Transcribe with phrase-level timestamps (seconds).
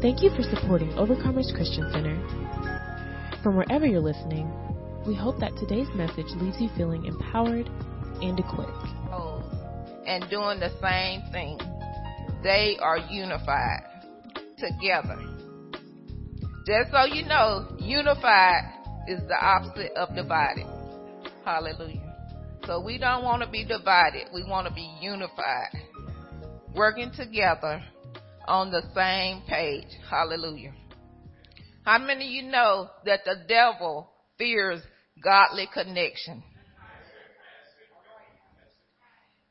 [0.00, 2.16] Thank you for supporting Overcomers Christian Center.
[3.42, 4.50] From wherever you're listening,
[5.06, 7.68] we hope that today's message leaves you feeling empowered
[8.22, 8.70] and equipped.
[10.06, 11.58] And doing the same thing.
[12.42, 13.82] They are unified
[14.56, 15.18] together.
[16.66, 18.72] Just so you know, unified
[19.06, 20.64] is the opposite of divided.
[21.44, 22.16] Hallelujah.
[22.64, 24.28] So we don't want to be divided.
[24.32, 25.76] We want to be unified.
[26.74, 27.82] Working together
[28.46, 29.88] on the same page.
[30.08, 30.72] Hallelujah.
[31.84, 34.80] How many of you know that the devil fears
[35.22, 36.42] godly connection?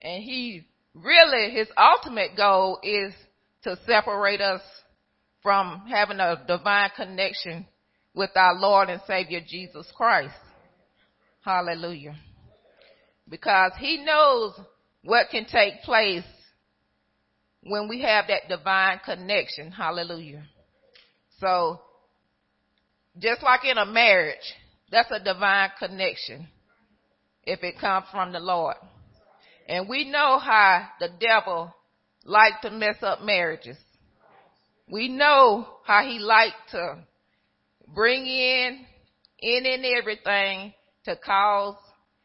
[0.02, 3.14] And he really, his ultimate goal is
[3.64, 4.62] to separate us
[5.44, 7.66] from having a divine connection
[8.14, 10.34] with our Lord and Savior Jesus Christ.
[11.42, 12.16] Hallelujah.
[13.28, 14.54] Because he knows
[15.04, 16.24] what can take place
[17.64, 19.72] when we have that divine connection.
[19.72, 20.44] Hallelujah.
[21.40, 21.80] So,
[23.18, 24.38] just like in a marriage,
[24.92, 26.48] that's a divine connection
[27.44, 28.76] if it comes from the Lord.
[29.68, 31.74] And we know how the devil
[32.26, 33.78] like to mess up marriages.
[34.92, 36.98] We know how he like to
[37.94, 38.86] bring in
[39.40, 40.74] in and everything
[41.06, 41.76] to cause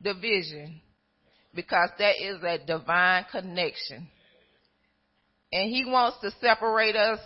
[0.02, 0.80] division
[1.54, 4.08] because that is a divine connection.
[5.54, 7.20] And he wants to separate us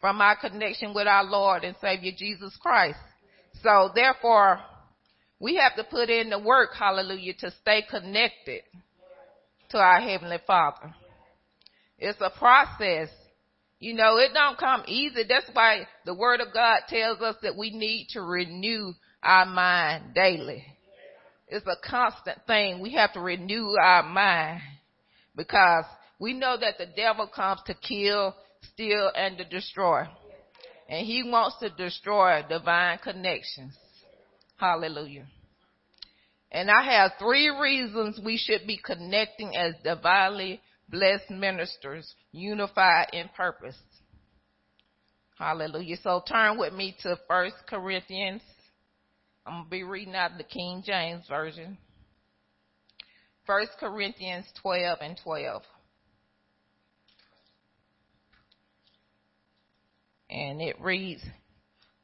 [0.00, 2.98] from our connection with our Lord and Savior Jesus Christ.
[3.62, 4.60] So therefore,
[5.38, 8.62] we have to put in the work, hallelujah, to stay connected
[9.72, 10.94] to our Heavenly Father.
[11.98, 13.10] It's a process.
[13.78, 15.24] You know, it don't come easy.
[15.28, 20.14] That's why the Word of God tells us that we need to renew our mind
[20.14, 20.64] daily.
[21.46, 22.80] It's a constant thing.
[22.80, 24.62] We have to renew our mind
[25.36, 25.84] because
[26.20, 28.36] we know that the devil comes to kill,
[28.74, 30.02] steal, and to destroy.
[30.88, 33.76] And he wants to destroy divine connections.
[34.56, 35.26] Hallelujah.
[36.52, 40.60] And I have three reasons we should be connecting as divinely
[40.90, 43.78] blessed ministers, unified in purpose.
[45.38, 45.96] Hallelujah.
[46.02, 48.42] So turn with me to First Corinthians.
[49.46, 51.78] I'm going to be reading out the King James Version.
[53.46, 55.62] First Corinthians 12 and 12.
[60.30, 61.22] And it reads,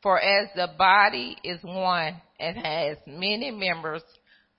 [0.02, 4.02] For as the body is one and has many members,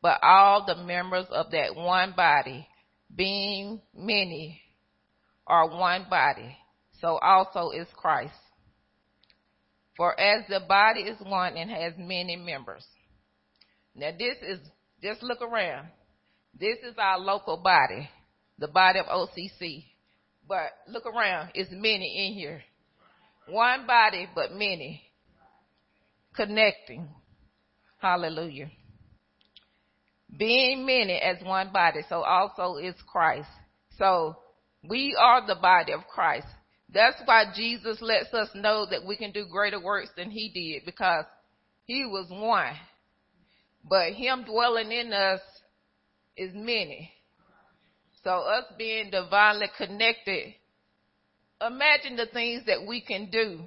[0.01, 2.67] but all the members of that one body,
[3.13, 4.61] being many,
[5.45, 6.57] are one body,
[7.01, 8.33] so also is Christ.
[9.95, 12.85] For as the body is one and has many members.
[13.95, 14.59] Now this is,
[15.01, 15.87] just look around.
[16.59, 18.09] This is our local body,
[18.59, 19.85] the body of OCC.
[20.47, 22.61] But look around, it's many in here.
[23.49, 25.01] One body, but many.
[26.35, 27.07] Connecting.
[27.99, 28.69] Hallelujah.
[30.37, 33.47] Being many as one body, so also is Christ.
[33.97, 34.35] So
[34.87, 36.47] we are the body of Christ.
[36.93, 40.85] That's why Jesus lets us know that we can do greater works than he did
[40.85, 41.25] because
[41.85, 42.75] he was one.
[43.89, 45.41] But him dwelling in us
[46.35, 47.11] is many.
[48.23, 50.53] So us being divinely connected
[51.65, 53.59] Imagine the things that we can do.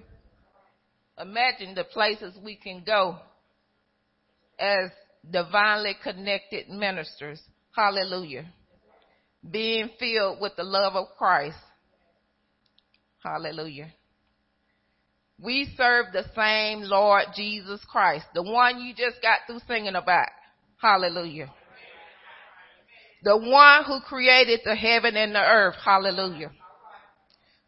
[1.18, 3.16] Imagine the places we can go
[4.58, 4.90] as
[5.28, 7.40] divinely connected ministers.
[7.74, 8.46] Hallelujah.
[9.48, 11.58] Being filled with the love of Christ.
[13.24, 13.92] Hallelujah.
[15.42, 20.28] We serve the same Lord Jesus Christ, the one you just got through singing about.
[20.80, 21.52] Hallelujah.
[23.24, 25.76] The one who created the heaven and the earth.
[25.84, 26.52] Hallelujah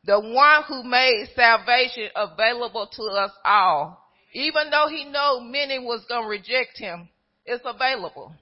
[0.05, 3.99] the one who made salvation available to us all.
[4.35, 7.09] Even though he know many was going to reject him,
[7.45, 8.35] it's available.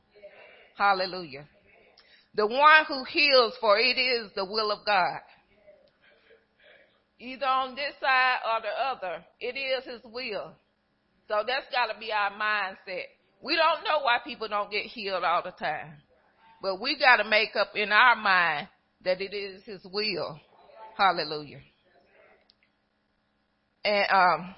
[0.76, 1.46] Hallelujah.
[2.34, 5.20] The one who heals for it is the will of God.
[7.18, 10.52] Either on this side or the other, it is his will.
[11.28, 13.04] So that's got to be our mindset.
[13.42, 15.98] We don't know why people don't get healed all the time.
[16.62, 18.68] But we got to make up in our mind
[19.04, 20.38] that it is his will.
[21.00, 21.60] Hallelujah.
[23.82, 24.54] And um,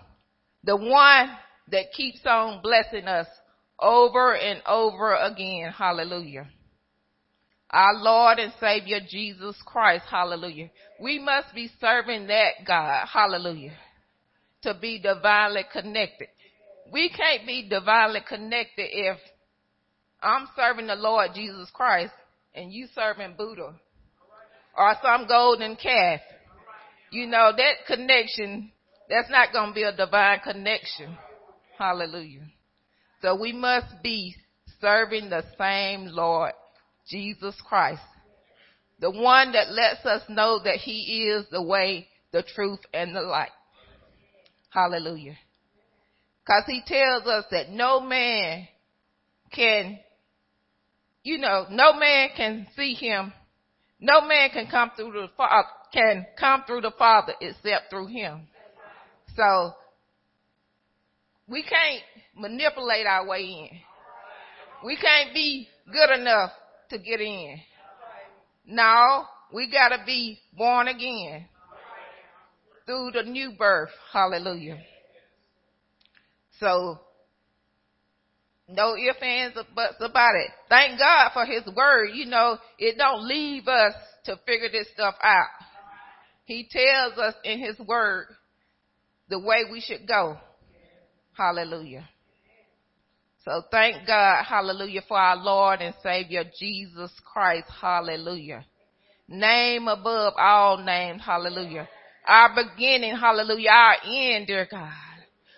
[0.64, 1.30] the one
[1.70, 3.28] that keeps on blessing us
[3.78, 5.70] over and over again.
[5.70, 6.48] Hallelujah.
[7.70, 10.04] Our Lord and Savior Jesus Christ.
[10.10, 10.70] Hallelujah.
[11.00, 13.06] We must be serving that God.
[13.06, 13.74] Hallelujah.
[14.62, 16.26] To be divinely connected.
[16.92, 19.16] We can't be divinely connected if
[20.20, 22.12] I'm serving the Lord Jesus Christ
[22.52, 23.74] and you serving Buddha
[24.76, 26.20] or some golden calf.
[27.10, 28.72] You know, that connection,
[29.08, 31.16] that's not going to be a divine connection.
[31.78, 32.46] Hallelujah.
[33.20, 34.34] So we must be
[34.80, 36.52] serving the same Lord,
[37.08, 38.02] Jesus Christ.
[39.00, 43.20] The one that lets us know that He is the way, the truth, and the
[43.20, 43.50] light.
[44.70, 45.36] Hallelujah.
[46.46, 48.66] Cause He tells us that no man
[49.52, 49.98] can,
[51.22, 53.32] you know, no man can see Him.
[54.02, 55.28] No man can come through the,
[55.92, 58.48] can come through the Father except through Him.
[59.36, 59.74] So,
[61.46, 62.02] we can't
[62.36, 63.68] manipulate our way in.
[64.84, 66.50] We can't be good enough
[66.90, 67.60] to get in.
[68.66, 71.46] No, we gotta be born again
[72.84, 73.90] through the new birth.
[74.12, 74.78] Hallelujah.
[76.58, 76.98] So,
[78.72, 80.50] no ifs, ands, or buts about it.
[80.68, 82.10] Thank God for His word.
[82.14, 85.46] You know, it don't leave us to figure this stuff out.
[86.44, 88.26] He tells us in His word
[89.28, 90.36] the way we should go.
[91.34, 92.08] Hallelujah.
[93.44, 97.66] So thank God, hallelujah, for our Lord and Savior Jesus Christ.
[97.80, 98.64] Hallelujah.
[99.28, 101.22] Name above all names.
[101.24, 101.88] Hallelujah.
[102.28, 103.16] Our beginning.
[103.16, 103.70] Hallelujah.
[103.70, 104.92] Our end, dear God.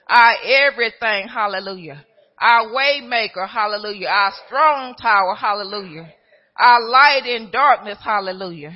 [0.09, 1.29] Our everything.
[1.29, 2.05] Hallelujah.
[2.41, 3.49] Our waymaker.
[3.49, 4.09] Hallelujah.
[4.09, 5.35] Our strong tower.
[5.35, 6.13] Hallelujah.
[6.57, 7.99] Our light in darkness.
[8.03, 8.75] Hallelujah.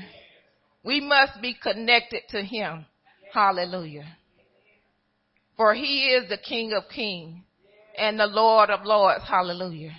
[0.85, 2.87] We must be connected to him.
[3.33, 4.07] Hallelujah.
[5.57, 7.43] For he is the King of kings
[7.99, 9.25] and the Lord of lords.
[9.29, 9.93] Hallelujah.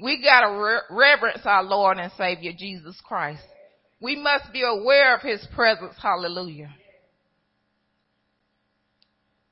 [0.00, 3.42] We gotta re- reverence our Lord and Savior Jesus Christ.
[4.00, 5.94] We must be aware of his presence.
[6.00, 6.74] Hallelujah.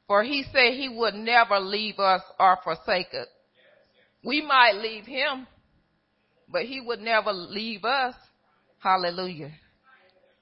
[0.07, 3.29] For he said he would never leave us or forsake us.
[4.23, 5.47] We might leave him,
[6.51, 8.15] but he would never leave us.
[8.79, 9.51] Hallelujah.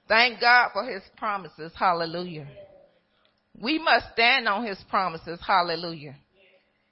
[0.07, 1.71] Thank God for his promises.
[1.77, 2.47] Hallelujah.
[3.61, 5.39] We must stand on his promises.
[5.45, 6.15] Hallelujah.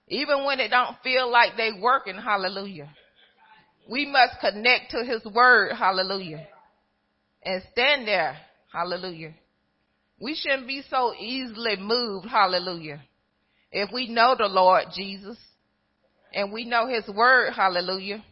[0.08, 2.16] Even when it don't feel like they working.
[2.16, 2.90] Hallelujah.
[3.90, 5.74] We must connect to his word.
[5.76, 6.48] Hallelujah.
[7.44, 8.38] And stand there.
[8.72, 9.34] Hallelujah.
[10.22, 12.28] We shouldn't be so easily moved.
[12.28, 13.02] Hallelujah.
[13.72, 15.38] If we know the Lord Jesus
[16.34, 17.54] and we know his word.
[17.54, 18.24] Hallelujah.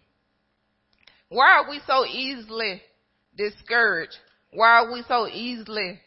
[1.29, 2.81] Why are we so easily
[3.35, 4.15] discouraged?
[4.51, 5.99] Why are we so easily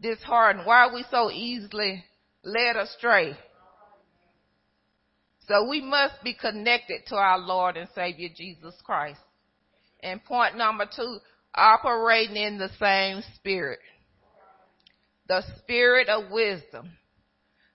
[0.00, 0.66] disheartened?
[0.66, 2.04] Why are we so easily
[2.42, 3.36] led astray?
[5.48, 9.20] So we must be connected to our Lord and Savior Jesus Christ.
[10.02, 11.18] And point number two,
[11.54, 13.80] operating in the same spirit.
[15.28, 16.90] The spirit of wisdom.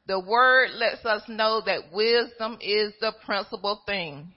[0.08, 4.34] The word lets us know that wisdom is the principal thing.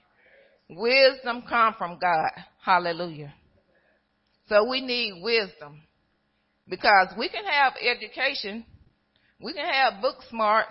[0.69, 2.31] Wisdom come from God.
[2.63, 3.33] Hallelujah.
[4.47, 5.81] So we need wisdom.
[6.67, 8.65] Because we can have education,
[9.41, 10.65] we can have book smart,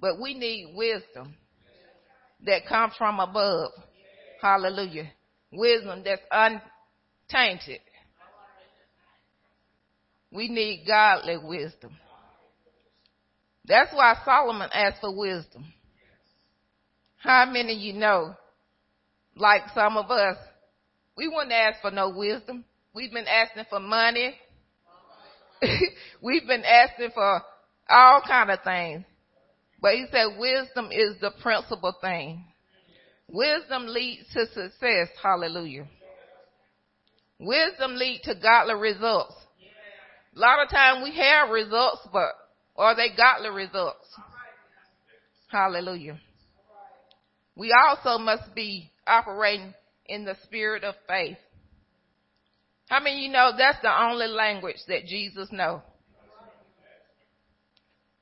[0.00, 1.34] but we need wisdom
[2.46, 3.70] that comes from above.
[4.40, 5.10] Hallelujah.
[5.52, 7.80] Wisdom that's untainted.
[10.34, 11.96] We need godly wisdom.
[13.64, 15.64] That's why Solomon asked for wisdom.
[17.18, 18.34] How many of you know,
[19.36, 20.36] like some of us,
[21.16, 22.64] we wouldn't ask for no wisdom.
[22.92, 24.34] We've been asking for money.
[26.20, 27.40] We've been asking for
[27.88, 29.04] all kind of things.
[29.80, 32.44] But he said wisdom is the principal thing.
[33.28, 35.08] Wisdom leads to success.
[35.22, 35.86] Hallelujah.
[37.38, 39.34] Wisdom leads to godly results.
[40.34, 42.32] A lot of time we have results, but
[42.76, 44.06] are they godly results?
[45.50, 46.18] Hallelujah.
[47.54, 49.72] We also must be operating
[50.06, 51.36] in the spirit of faith.
[52.88, 55.80] How many you know that's the only language that Jesus knows?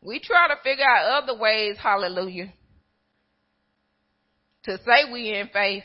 [0.03, 2.53] We try to figure out other ways, hallelujah,
[4.65, 5.85] to say we in faith,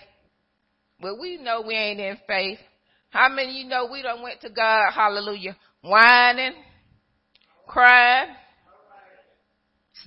[1.00, 2.60] but we know we ain't in faith.
[3.10, 5.55] How many you know we don't went to God, hallelujah,
[5.88, 6.53] whining,
[7.67, 8.29] crying,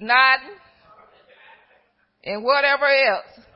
[0.00, 0.56] snotting,
[2.24, 3.46] and whatever else.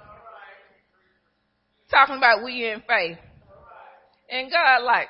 [1.90, 3.18] Talking about we in faith.
[4.30, 5.08] And God like,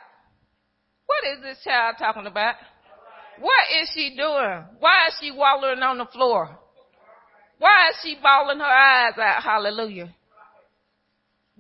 [1.07, 2.57] what is this child talking about?
[3.41, 4.65] What is she doing?
[4.81, 6.59] Why is she wallowing on the floor?
[7.59, 9.43] Why is she bawling her eyes out?
[9.43, 10.15] Hallelujah.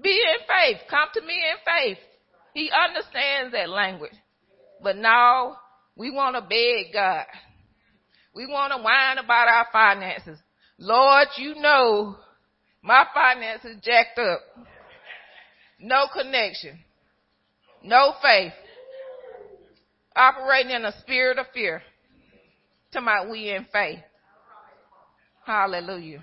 [0.02, 0.82] Be in faith.
[0.90, 1.98] Come to me in faith.
[2.52, 4.12] He understands that language.
[4.84, 5.56] But now
[5.96, 7.24] we want to beg God.
[8.34, 10.38] We want to whine about our finances.
[10.78, 12.16] Lord, you know
[12.82, 14.40] my finances jacked up.
[15.80, 16.78] No connection.
[17.82, 18.52] No faith.
[20.14, 21.82] Operating in a spirit of fear.
[22.92, 24.00] To my we in faith.
[25.46, 26.22] Hallelujah.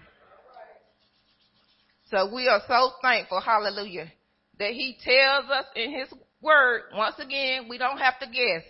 [2.12, 4.12] So we are so thankful, hallelujah,
[4.60, 6.10] that he tells us in his
[6.42, 8.64] word, once again, we don't have to guess.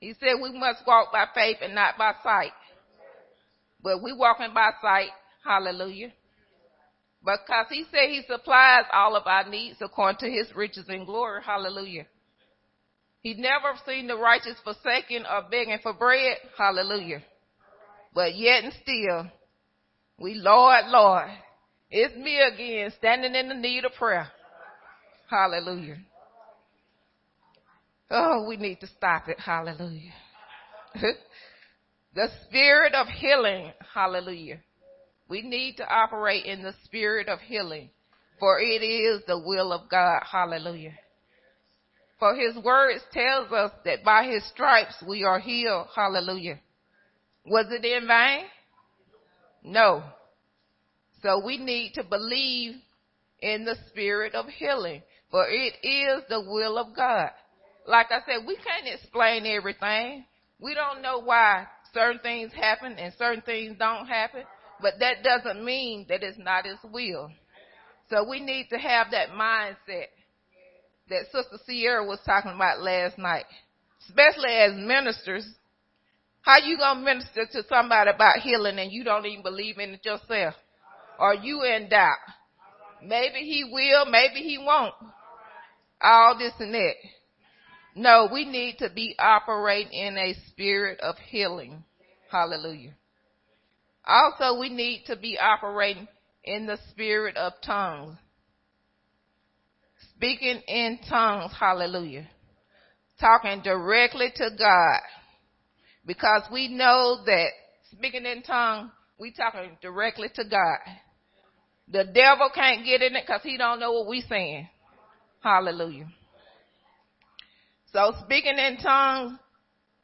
[0.00, 2.52] He said we must walk by faith and not by sight.
[3.82, 5.10] But we walking by sight,
[5.44, 6.12] hallelujah.
[7.24, 11.40] Because he said he supplies all of our needs according to his riches and glory,
[11.44, 12.06] hallelujah.
[13.20, 17.22] He never seen the righteous forsaken or begging for bread, hallelujah.
[18.12, 19.30] But yet and still,
[20.18, 21.28] we, Lord, Lord,
[21.90, 24.28] it's me again standing in the need of prayer.
[25.30, 25.98] Hallelujah.
[28.14, 29.40] Oh, we need to stop it.
[29.40, 30.12] Hallelujah.
[32.14, 33.72] the spirit of healing.
[33.94, 34.58] Hallelujah.
[35.30, 37.88] We need to operate in the spirit of healing,
[38.38, 40.20] for it is the will of God.
[40.30, 40.92] Hallelujah.
[42.18, 45.86] For his words tells us that by his stripes we are healed.
[45.96, 46.60] Hallelujah.
[47.46, 48.44] Was it in vain?
[49.64, 50.02] No.
[51.22, 52.74] So we need to believe
[53.40, 57.30] in the spirit of healing, for it is the will of God.
[57.86, 60.24] Like I said, we can't explain everything.
[60.60, 64.44] We don't know why certain things happen and certain things don't happen,
[64.80, 67.30] but that doesn't mean that it's not His will.
[68.10, 70.06] So we need to have that mindset
[71.08, 73.44] that Sister Sierra was talking about last night,
[74.08, 75.46] especially as ministers.
[76.42, 80.04] How you gonna minister to somebody about healing and you don't even believe in it
[80.04, 80.54] yourself?
[81.18, 82.16] Or you in doubt?
[83.02, 84.94] Maybe he will, maybe he won't.
[86.00, 86.94] All this and that.
[87.94, 91.84] No, we need to be operating in a spirit of healing.
[92.30, 92.94] Hallelujah.
[94.06, 96.08] Also, we need to be operating
[96.44, 98.16] in the spirit of tongues.
[100.16, 102.28] Speaking in tongues, hallelujah.
[103.20, 105.00] Talking directly to God.
[106.06, 107.48] Because we know that
[107.92, 110.78] speaking in tongues, we talking directly to God.
[111.88, 114.68] The devil can't get in it because he don't know what we saying.
[115.40, 116.08] Hallelujah.
[117.92, 119.38] So speaking in tongues,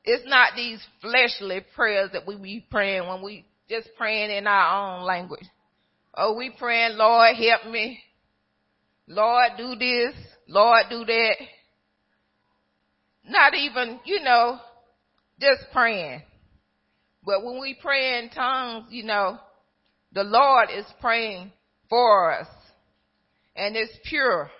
[0.04, 4.98] it's not these fleshly prayers that we be praying when we just praying in our
[4.98, 5.44] own language.
[6.14, 8.00] Oh, we praying, Lord, help me.
[9.06, 10.14] Lord, do this.
[10.46, 11.36] Lord, do that.
[13.24, 14.58] Not even, you know,
[15.40, 16.22] just praying.
[17.24, 19.38] But when we pray in tongues, you know,
[20.12, 21.52] the Lord is praying
[21.88, 22.48] for us.
[23.54, 24.50] And it's pure.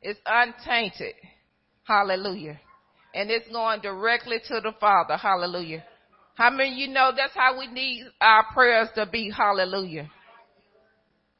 [0.00, 1.14] It's untainted.
[1.88, 2.60] Hallelujah.
[3.14, 5.16] And it's going directly to the Father.
[5.16, 5.82] Hallelujah.
[6.34, 9.32] How many you know that's how we need our prayers to be?
[9.34, 10.10] Hallelujah.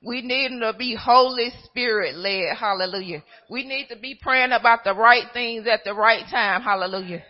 [0.03, 2.57] We need them to be Holy Spirit led.
[2.57, 3.23] Hallelujah.
[3.51, 6.63] We need to be praying about the right things at the right time.
[6.63, 7.23] Hallelujah.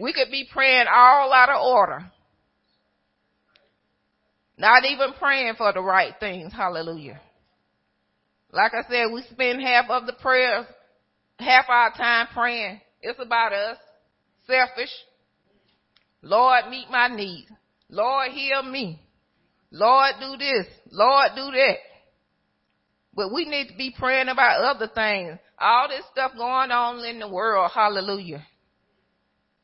[0.00, 2.10] We could be praying all out of order.
[4.56, 6.52] Not even praying for the right things.
[6.52, 7.20] Hallelujah.
[8.50, 10.66] Like I said, we spend half of the prayers,
[11.42, 12.80] half our time praying.
[13.00, 13.78] It's about us.
[14.46, 14.90] Selfish.
[16.22, 17.50] Lord, meet my needs.
[17.88, 19.00] Lord, heal me.
[19.70, 20.66] Lord, do this.
[20.90, 21.76] Lord, do that.
[23.14, 25.38] But we need to be praying about other things.
[25.58, 27.70] All this stuff going on in the world.
[27.74, 28.44] Hallelujah.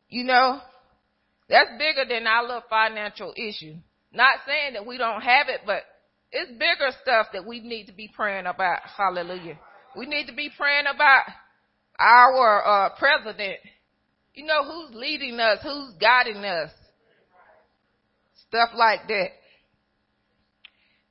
[0.08, 0.60] You know,
[1.48, 3.74] that's bigger than our little financial issue.
[4.12, 5.82] Not saying that we don't have it, but
[6.30, 8.80] it's bigger stuff that we need to be praying about.
[8.96, 9.58] Hallelujah.
[9.96, 11.24] We need to be praying about
[11.98, 13.58] our uh, president.
[14.34, 16.70] You know, who's leading us, who's guiding us.
[18.48, 19.28] Stuff like that.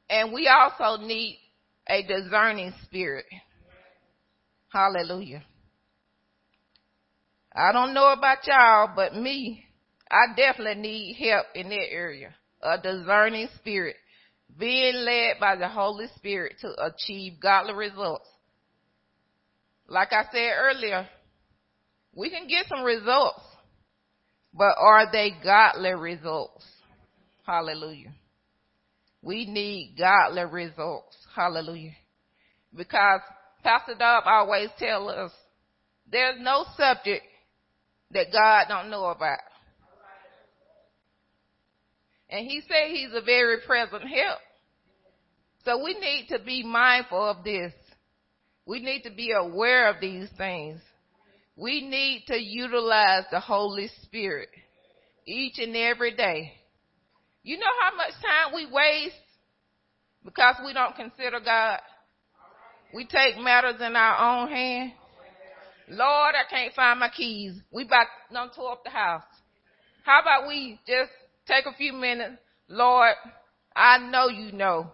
[0.10, 1.40] And we also need
[1.88, 3.26] a discerning spirit.
[4.70, 5.44] Hallelujah.
[7.54, 9.66] I don't know about y'all, but me,
[10.10, 12.34] I definitely need help in that area.
[12.62, 13.96] A discerning spirit.
[14.58, 18.30] Being led by the Holy Spirit to achieve godly results.
[19.88, 21.08] Like I said earlier,
[22.14, 23.42] we can get some results,
[24.54, 26.66] but are they godly results?
[27.46, 28.12] Hallelujah.
[29.22, 31.16] We need godly results.
[31.36, 31.96] Hallelujah.
[32.76, 33.22] Because
[33.64, 35.32] Pastor Dobb always tell us
[36.12, 37.26] there's no subject
[38.12, 39.40] that God don't know about.
[42.30, 44.40] And he said he's a very present help.
[45.64, 47.74] So we need to be mindful of this.
[48.68, 50.82] We need to be aware of these things.
[51.56, 54.50] We need to utilize the Holy Spirit
[55.26, 56.54] each and every day.
[57.44, 59.16] You know how much time we waste
[60.24, 61.80] because we don't consider God?
[62.94, 64.92] We take matters in our own hand.
[65.90, 67.54] Lord, I can't find my keys.
[67.72, 69.24] We about to tear up the house.
[70.04, 71.12] How about we just
[71.48, 72.38] take a few minutes.
[72.68, 73.16] Lord,
[73.76, 74.92] I know you know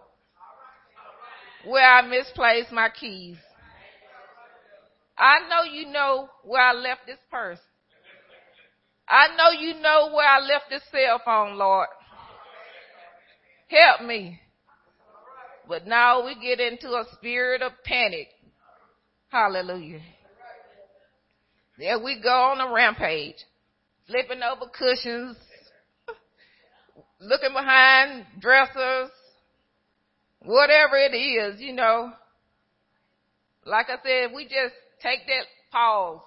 [1.66, 3.36] where I misplaced my keys.
[5.16, 7.60] I know you know where I left this purse.
[9.08, 11.88] I know you know where I left this cell phone, Lord.
[13.68, 14.40] Help me.
[15.68, 18.28] But now we get into a spirit of panic.
[19.28, 20.00] Hallelujah.
[21.78, 23.34] There we go on a rampage,
[24.06, 25.36] flipping over cushions,
[27.20, 29.10] looking behind dressers,
[30.40, 32.12] whatever it is, you know.
[33.64, 36.20] Like I said, we just take that pause.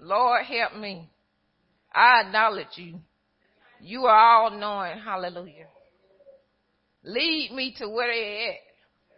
[0.00, 1.08] Lord, help me.
[1.94, 2.98] I acknowledge you.
[3.80, 4.98] You are all knowing.
[4.98, 5.68] Hallelujah.
[7.04, 8.58] Lead me to where they're at.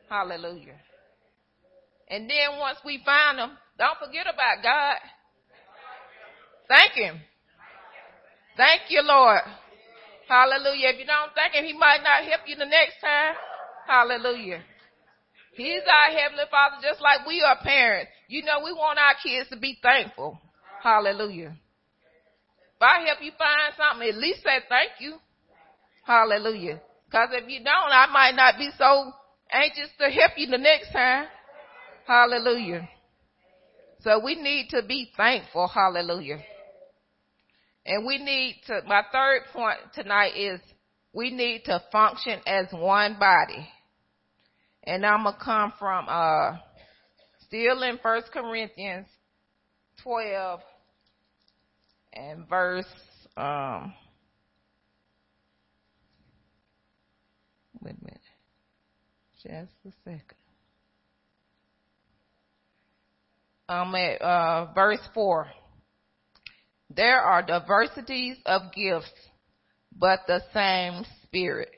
[0.09, 0.76] Hallelujah.
[2.09, 4.97] And then once we find them, don't forget about God.
[6.68, 7.21] Thank Him.
[8.56, 9.40] Thank you, Lord.
[10.28, 10.88] Hallelujah.
[10.90, 13.35] If you don't thank Him, He might not help you the next time.
[13.87, 14.62] Hallelujah.
[15.56, 18.11] He's our Heavenly Father just like we are parents.
[18.28, 20.38] You know, we want our kids to be thankful.
[20.82, 21.56] Hallelujah.
[22.76, 25.16] If I help you find something, at least say thank you.
[26.04, 26.80] Hallelujah.
[27.11, 29.12] Cause if you don't, I might not be so
[29.50, 31.26] anxious to help you the next time.
[32.06, 32.88] Hallelujah.
[34.00, 35.68] So we need to be thankful.
[35.68, 36.40] Hallelujah.
[37.87, 40.61] And we need to, my third point tonight is
[41.12, 43.68] we need to function as one body.
[44.87, 46.59] And I'm to come from, uh,
[47.47, 49.07] still in First Corinthians
[50.03, 50.61] 12
[52.12, 52.85] and verse,
[53.37, 53.95] um,
[57.81, 58.21] wait a minute.
[59.43, 60.38] Just a second.
[63.69, 65.49] I'm at uh, verse 4.
[66.91, 69.11] There are diversities of gifts,
[69.97, 71.74] but the same Spirit.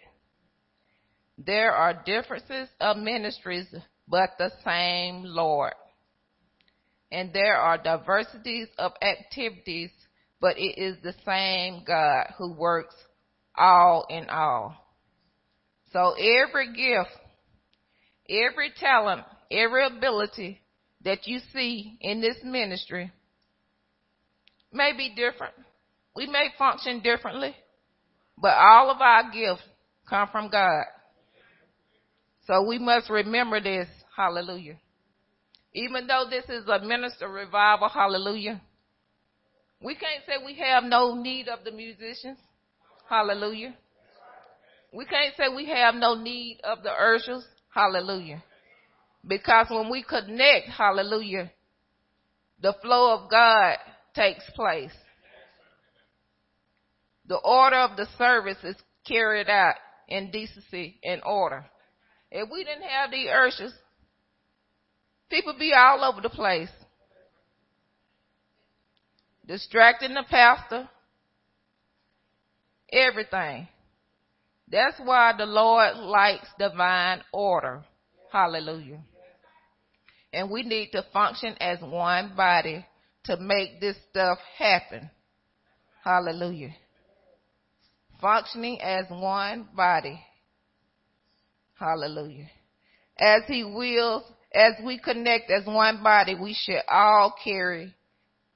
[1.38, 3.66] There are differences of ministries,
[4.08, 5.74] but the same Lord.
[7.12, 9.90] And there are diversities of activities,
[10.40, 12.94] but it is the same God who works
[13.56, 14.76] all in all.
[15.92, 17.16] So every gift,
[18.28, 20.60] every talent, every ability
[21.04, 23.12] that you see in this ministry
[24.72, 25.54] may be different.
[26.14, 27.54] We may function differently,
[28.36, 29.62] but all of our gifts
[30.08, 30.84] come from God.
[32.46, 33.88] So we must remember this.
[34.16, 34.76] Hallelujah.
[35.74, 38.62] Even though this is a minister revival, hallelujah.
[39.82, 42.38] We can't say we have no need of the musicians.
[43.08, 43.76] Hallelujah.
[44.92, 47.44] We can't say we have no need of the ushers.
[47.74, 48.42] Hallelujah.
[49.26, 51.50] Because when we connect, hallelujah,
[52.62, 53.76] the flow of God
[54.14, 54.94] takes place.
[57.26, 59.74] The order of the service is carried out
[60.08, 61.66] in decency and order.
[62.30, 63.72] If we didn't have the ushers,
[65.30, 66.68] people be all over the place.
[69.46, 70.88] Distracting the pastor.
[72.92, 73.68] Everything.
[74.68, 77.84] That's why the Lord likes divine order.
[78.32, 79.00] Hallelujah.
[80.32, 82.84] And we need to function as one body
[83.24, 85.08] to make this stuff happen.
[86.04, 86.74] Hallelujah.
[88.20, 90.20] Functioning as one body.
[91.78, 92.48] Hallelujah.
[93.18, 97.94] As he wills, as we connect as one body, we should all carry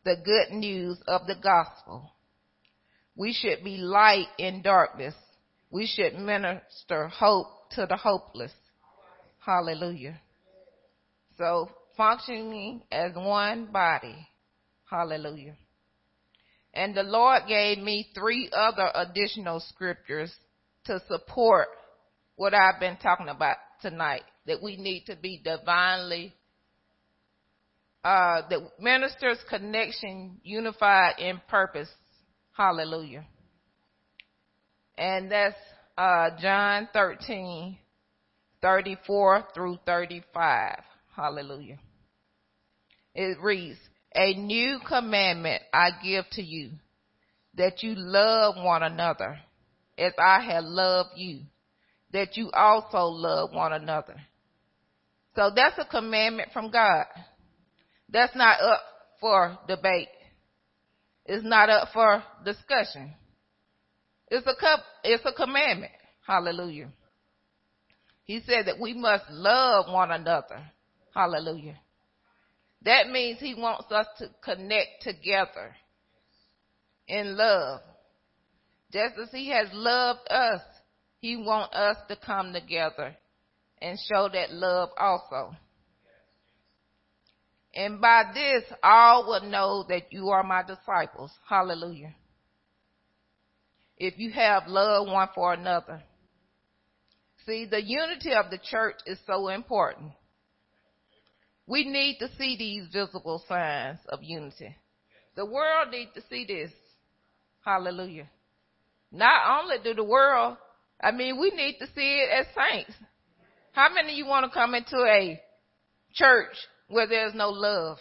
[0.05, 2.11] the good news of the gospel.
[3.15, 5.15] We should be light in darkness.
[5.71, 8.53] We should minister hope to the hopeless.
[9.39, 10.19] Hallelujah.
[11.37, 14.17] So functioning as one body.
[14.89, 15.57] Hallelujah.
[16.73, 20.33] And the Lord gave me three other additional scriptures
[20.85, 21.69] to support
[22.41, 24.23] what I've been talking about tonight.
[24.47, 26.33] That we need to be divinely,
[28.03, 31.91] uh, the ministers connection unified in purpose.
[32.57, 33.27] Hallelujah.
[34.97, 35.55] And that's,
[35.99, 37.77] uh, John 13,
[38.63, 40.79] 34 through 35.
[41.15, 41.79] Hallelujah.
[43.15, 43.79] It reads,
[44.15, 46.71] A new commandment I give to you,
[47.57, 49.39] that you love one another
[49.99, 51.41] as I have loved you,
[52.13, 54.17] that you also love one another.
[55.37, 57.07] So that's a commandment from God.
[58.09, 58.81] That's not up
[59.21, 60.09] for debate.
[61.27, 63.15] It's not up for discussion.
[64.29, 65.93] It's a cup, it's a commandment.
[66.27, 66.89] Hallelujah.
[68.25, 70.65] He said that we must love one another
[71.15, 71.79] Hallelujah.
[72.83, 75.75] That means he wants us to connect together
[77.09, 77.81] in love.
[78.93, 80.63] Just as he has loved us,
[81.21, 83.15] he wants us to come together
[83.81, 85.55] and show that love also.
[87.75, 91.31] And by this, all will know that you are my disciples.
[91.49, 92.15] Hallelujah.
[93.97, 96.03] If you have love one for another.
[97.47, 100.13] See, the unity of the church is so important.
[101.67, 104.75] We need to see these visible signs of unity.
[105.37, 106.73] The world needs to see this.
[107.65, 108.29] Hallelujah.
[109.13, 110.57] Not only do the world,
[111.03, 112.93] I mean, we need to see it as saints.
[113.73, 115.41] How many of you want to come into a
[116.15, 116.55] church
[116.89, 117.99] where there's no love?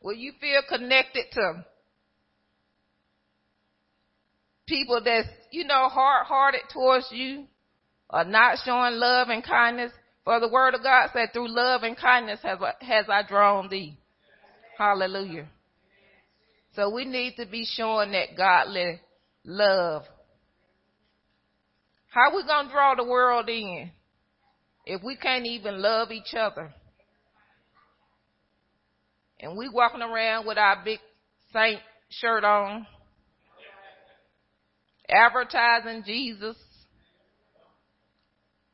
[0.00, 1.64] Will you feel connected to
[4.66, 7.46] people that's, you know, hard hearted towards you
[8.10, 9.92] or not showing love and kindness?
[10.24, 13.96] For the word of God said, through love and kindness has, has I drawn thee.
[14.76, 15.48] Hallelujah.
[16.76, 19.00] So we need to be showing that godly
[19.44, 20.04] love.
[22.18, 23.92] How we going to draw the world in
[24.84, 26.74] if we can't even love each other?
[29.38, 30.98] And we walking around with our big
[31.52, 31.78] saint
[32.08, 32.88] shirt on,
[35.08, 36.56] advertising Jesus,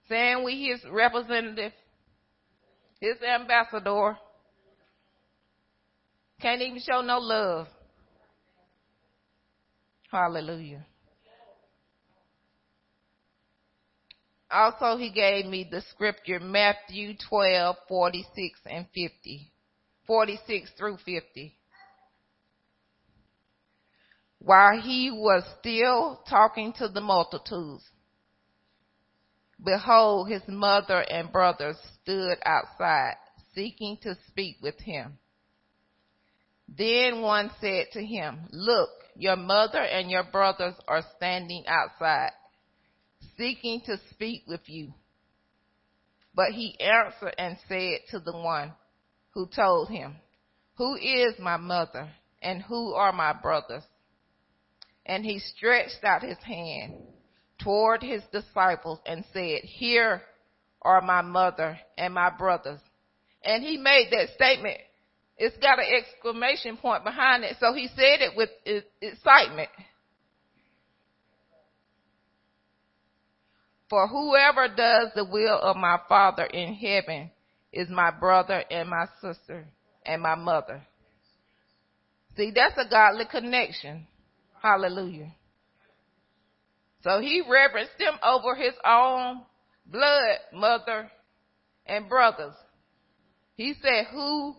[0.08, 1.72] saying we his representative,
[2.98, 4.16] his ambassador,
[6.40, 7.66] can't even show no love.
[10.10, 10.86] Hallelujah.
[14.54, 19.50] Also, he gave me the scripture Matthew 12, 46 and 50.
[20.06, 21.56] 46 through 50.
[24.38, 27.82] While he was still talking to the multitudes,
[29.62, 33.16] behold, his mother and brothers stood outside,
[33.56, 35.18] seeking to speak with him.
[36.68, 42.30] Then one said to him, Look, your mother and your brothers are standing outside,
[43.36, 44.92] seeking to speak with you.
[46.34, 48.72] But he answered and said to the one
[49.32, 50.16] who told him,
[50.76, 52.10] Who is my mother
[52.42, 53.84] and who are my brothers?
[55.06, 56.94] And he stretched out his hand
[57.62, 60.22] toward his disciples and said, Here
[60.82, 62.80] are my mother and my brothers.
[63.44, 64.78] And he made that statement
[65.36, 67.56] it's got an exclamation point behind it.
[67.58, 68.50] So he said it with
[69.00, 69.68] excitement.
[73.94, 77.30] For whoever does the will of my Father in heaven
[77.72, 79.68] is my brother and my sister
[80.04, 80.82] and my mother.
[82.36, 84.08] See, that's a godly connection.
[84.60, 85.32] Hallelujah.
[87.04, 89.42] So he reverenced them over his own
[89.86, 91.08] blood, mother,
[91.86, 92.54] and brothers.
[93.54, 94.56] He said, who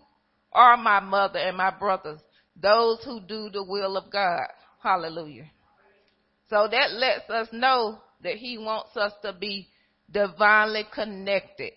[0.54, 2.22] are my mother and my brothers,
[2.56, 4.48] those who do the will of God.
[4.82, 5.52] Hallelujah.
[6.50, 9.68] So that lets us know that he wants us to be
[10.12, 11.72] divinely connected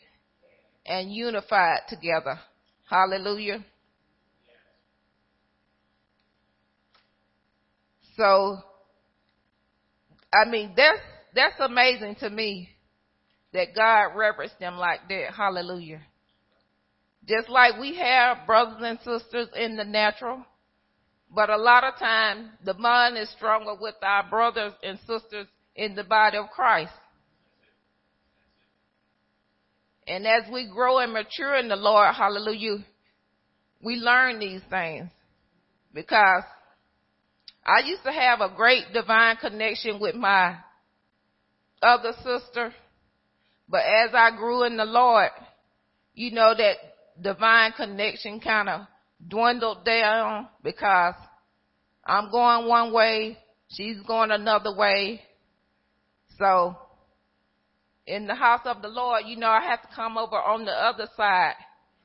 [0.87, 2.39] and unified together.
[2.89, 3.65] Hallelujah.
[8.17, 8.59] So,
[10.33, 10.99] I mean, that's,
[11.35, 12.71] that's amazing to me
[13.53, 15.35] that God reverenced them like that.
[15.37, 16.01] Hallelujah.
[17.27, 20.45] Just like we have brothers and sisters in the natural,
[21.35, 25.47] but a lot of times the bond is stronger with our brothers and sisters
[25.79, 26.93] in the body of Christ.
[30.09, 32.85] And as we grow and mature in the Lord, hallelujah,
[33.81, 35.09] we learn these things.
[35.95, 36.43] Because
[37.65, 40.57] I used to have a great divine connection with my
[41.81, 42.75] other sister,
[43.69, 45.31] but as I grew in the Lord,
[46.15, 46.77] you know that
[47.23, 48.81] divine connection kind of
[49.27, 51.15] dwindled down because
[52.05, 53.39] I'm going one way,
[53.69, 55.21] she's going another way.
[56.39, 56.77] So
[58.07, 60.73] in the house of the Lord, you know, I have to come over on the
[60.73, 61.55] other side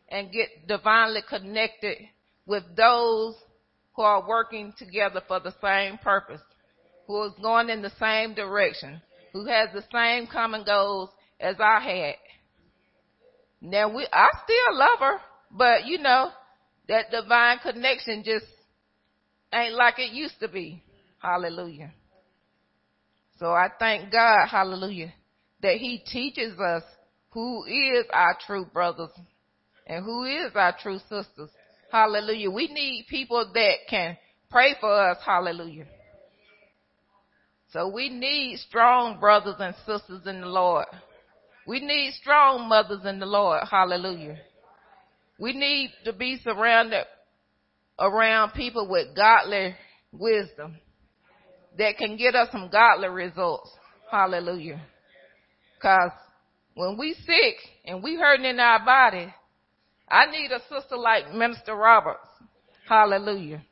[0.09, 1.97] and get divinely connected
[2.45, 3.35] with those
[3.95, 6.41] who are working together for the same purpose,
[7.07, 11.79] who is going in the same direction, who has the same common goals as I
[11.79, 12.15] had.
[13.61, 15.17] Now we, I still love her,
[15.51, 16.31] but you know,
[16.89, 18.45] that divine connection just
[19.53, 20.83] ain't like it used to be.
[21.19, 21.93] Hallelujah.
[23.39, 25.13] So I thank God, hallelujah,
[25.61, 26.83] that he teaches us
[27.31, 29.09] who is our true brothers
[29.87, 31.49] and who is our true sisters.
[31.91, 32.49] Hallelujah.
[32.51, 34.17] We need people that can
[34.49, 35.17] pray for us.
[35.25, 35.85] Hallelujah.
[37.71, 40.85] So we need strong brothers and sisters in the Lord.
[41.65, 43.63] We need strong mothers in the Lord.
[43.69, 44.37] Hallelujah.
[45.39, 47.05] We need to be surrounded
[47.99, 49.75] around people with godly
[50.11, 50.77] wisdom
[51.77, 53.71] that can get us some godly results.
[54.11, 54.81] Hallelujah.
[55.81, 56.11] Cause
[56.75, 57.55] when we sick
[57.85, 59.33] and we hurting in our body,
[60.09, 62.27] I need a sister like Minister Roberts.
[62.87, 63.63] Hallelujah.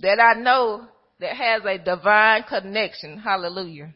[0.00, 0.86] That I know
[1.20, 3.18] that has a divine connection.
[3.18, 3.94] Hallelujah.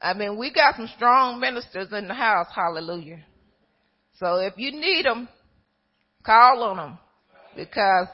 [0.00, 2.48] I mean, we got some strong ministers in the house.
[2.54, 3.24] Hallelujah.
[4.18, 5.28] So if you need them,
[6.24, 6.98] call on them
[7.56, 8.08] because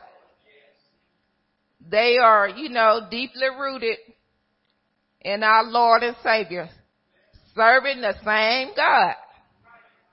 [1.89, 3.99] they are, you know, deeply rooted
[5.23, 6.69] in our Lord and Savior,
[7.55, 9.15] serving the same God,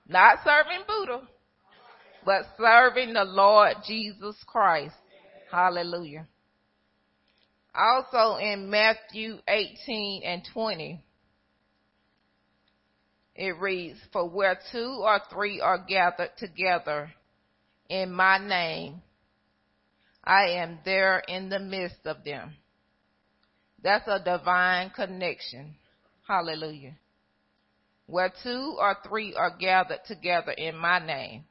[0.06, 1.22] not serving Buddha,
[2.24, 4.94] but serving the Lord Jesus Christ.
[5.50, 6.26] Hallelujah.
[7.74, 11.00] Also in Matthew 18 and 20,
[13.36, 17.12] it reads, For where two or three are gathered together
[17.88, 19.00] in my name,
[20.28, 22.54] I am there in the midst of them.
[23.82, 25.74] That's a divine connection.
[26.28, 26.96] Hallelujah.
[28.04, 31.44] Where two or three are gathered together in my name.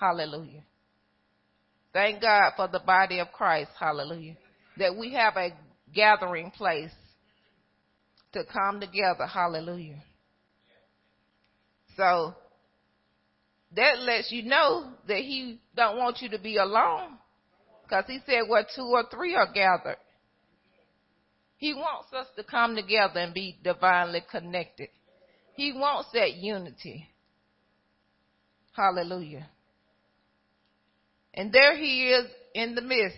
[0.00, 0.64] Hallelujah.
[1.92, 3.70] Thank God for the body of Christ.
[3.78, 4.36] Hallelujah.
[4.78, 5.50] That we have a
[5.94, 6.90] gathering place
[8.32, 9.26] to come together.
[9.26, 10.02] Hallelujah.
[11.96, 12.34] So
[13.76, 17.18] that lets you know that he don't want you to be alone.
[17.88, 19.96] Because he said where two or three are gathered.
[21.56, 24.88] He wants us to come together and be divinely connected.
[25.54, 27.08] He wants that unity.
[28.76, 29.48] Hallelujah.
[31.34, 33.16] And there he is in the midst.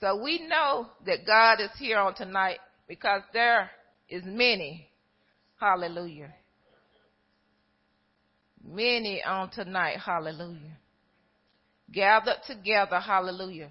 [0.00, 3.70] So we know that God is here on tonight because there
[4.08, 4.88] is many.
[5.60, 6.32] Hallelujah.
[8.64, 9.98] Many on tonight.
[10.04, 10.78] Hallelujah.
[11.92, 13.00] Gathered together.
[13.00, 13.70] Hallelujah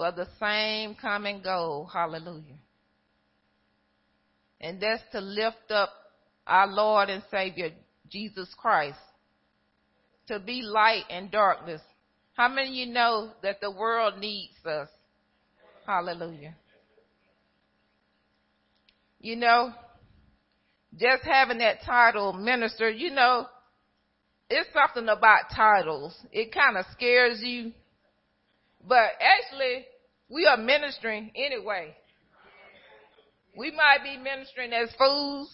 [0.00, 1.84] for the same common goal.
[1.84, 2.56] Hallelujah.
[4.58, 5.90] And that's to lift up
[6.46, 7.68] our Lord and Savior,
[8.08, 8.96] Jesus Christ,
[10.28, 11.82] to be light in darkness.
[12.32, 14.88] How many of you know that the world needs us?
[15.86, 16.54] Hallelujah.
[19.20, 19.74] You know,
[20.96, 23.44] just having that title, minister, you know,
[24.50, 26.14] it's something about titles.
[26.32, 27.72] It kind of scares you.
[28.86, 29.86] But actually,
[30.28, 31.94] we are ministering anyway.
[33.56, 35.50] We might be ministering as fools,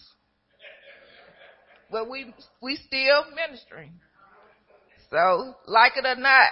[1.91, 3.93] but we we still ministering.
[5.09, 6.51] So, like it or not,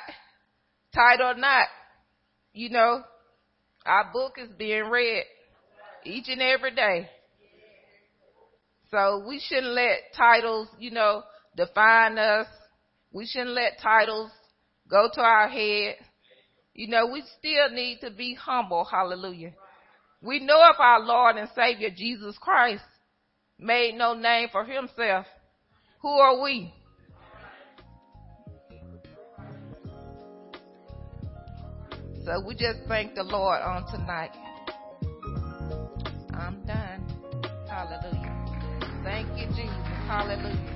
[0.94, 1.68] tight or not,
[2.54, 3.04] you know,
[3.86, 5.24] our book is being read
[6.04, 7.10] each and every day.
[8.92, 11.24] So we shouldn't let titles, you know,
[11.56, 12.48] define us.
[13.12, 14.32] We shouldn't let titles
[14.90, 15.96] go to our head.
[16.74, 18.84] You know, we still need to be humble.
[18.84, 19.54] Hallelujah.
[20.22, 22.84] We know if our Lord and Savior Jesus Christ
[23.60, 25.26] made no name for himself,
[26.02, 26.74] who are we?
[32.26, 34.32] So we just thank the Lord on tonight.
[36.34, 37.06] I'm done.
[37.70, 39.02] Hallelujah.
[39.04, 39.70] Thank you, Jesus.
[40.08, 40.75] Hallelujah.